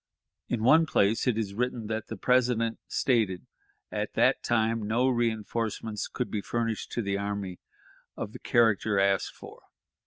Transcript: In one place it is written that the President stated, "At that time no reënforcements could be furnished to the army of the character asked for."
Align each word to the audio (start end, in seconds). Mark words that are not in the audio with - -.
In 0.47 0.63
one 0.63 0.87
place 0.87 1.27
it 1.27 1.37
is 1.37 1.53
written 1.53 1.85
that 1.85 2.07
the 2.07 2.17
President 2.17 2.79
stated, 2.87 3.45
"At 3.91 4.13
that 4.13 4.41
time 4.41 4.87
no 4.87 5.05
reënforcements 5.05 6.11
could 6.11 6.31
be 6.31 6.41
furnished 6.41 6.91
to 6.93 7.03
the 7.03 7.19
army 7.19 7.59
of 8.17 8.33
the 8.33 8.39
character 8.39 8.99
asked 8.99 9.35
for." 9.35 9.59